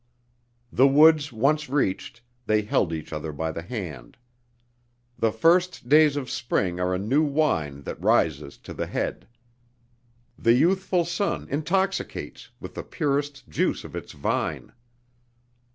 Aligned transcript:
The 0.71 0.87
woods 0.87 1.31
once 1.31 1.69
reached, 1.69 2.21
they 2.47 2.63
held 2.63 2.91
each 2.91 3.13
other 3.13 3.31
by 3.31 3.51
the 3.51 3.61
hand. 3.61 4.17
The 5.19 5.31
first 5.31 5.89
days 5.89 6.15
of 6.15 6.27
spring 6.27 6.79
are 6.79 6.95
a 6.95 6.97
new 6.97 7.21
wine 7.21 7.83
that 7.83 8.01
rises 8.01 8.57
to 8.65 8.73
the 8.73 8.87
head. 8.87 9.27
The 10.39 10.53
youthful 10.53 11.05
sun 11.05 11.47
intoxicates 11.51 12.49
with 12.59 12.73
the 12.73 12.81
purest 12.81 13.47
juice 13.47 13.83
of 13.83 13.95
its 13.95 14.13
vine. 14.13 14.73